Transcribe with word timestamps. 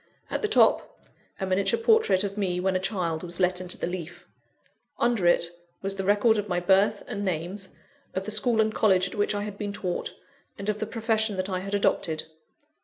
At 0.31 0.41
the 0.41 0.47
top, 0.47 1.05
a 1.39 1.45
miniature 1.45 1.79
portrait 1.79 2.23
of 2.23 2.35
me, 2.35 2.59
when 2.59 2.75
a 2.75 2.79
child, 2.79 3.21
was 3.21 3.39
let 3.39 3.61
into 3.61 3.77
the 3.77 3.85
leaf. 3.85 4.27
Under 4.97 5.27
it, 5.27 5.51
was 5.83 5.95
the 5.95 6.03
record 6.03 6.39
of 6.39 6.49
my 6.49 6.59
birth 6.59 7.03
and 7.05 7.23
names, 7.23 7.69
of 8.15 8.23
the 8.23 8.31
School 8.31 8.59
and 8.61 8.73
College 8.73 9.07
at 9.07 9.13
which 9.13 9.35
I 9.35 9.43
had 9.43 9.59
been 9.59 9.73
taught, 9.73 10.13
and 10.57 10.69
of 10.69 10.79
the 10.79 10.87
profession 10.87 11.37
that 11.37 11.49
I 11.49 11.59
had 11.59 11.75
adopted. 11.75 12.23